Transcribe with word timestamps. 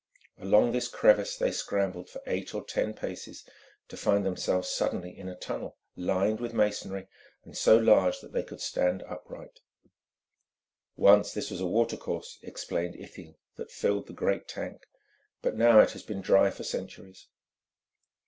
Along 0.39 0.71
this 0.71 0.87
crevice 0.87 1.37
they 1.37 1.51
scrambled 1.51 2.09
for 2.09 2.23
eight 2.25 2.55
or 2.55 2.63
ten 2.65 2.95
paces, 2.95 3.47
to 3.87 3.95
find 3.95 4.25
themselves 4.25 4.67
suddenly 4.67 5.15
in 5.15 5.29
a 5.29 5.35
tunnel 5.35 5.77
lined 5.95 6.39
with 6.39 6.55
masonry, 6.55 7.07
and 7.43 7.55
so 7.55 7.77
large 7.77 8.19
that 8.21 8.31
they 8.33 8.41
could 8.41 8.61
stand 8.61 9.03
upright. 9.03 9.59
"Once 10.95 11.37
it 11.37 11.51
was 11.51 11.61
a 11.61 11.67
watercourse," 11.67 12.39
explained 12.41 12.95
Ithiel, 12.95 13.37
"that 13.57 13.69
filled 13.69 14.07
the 14.07 14.13
great 14.13 14.47
tank, 14.47 14.87
but 15.43 15.55
now 15.55 15.81
it 15.81 15.91
has 15.91 16.01
been 16.01 16.21
dry 16.21 16.49
for 16.49 16.63
centuries." 16.63 17.27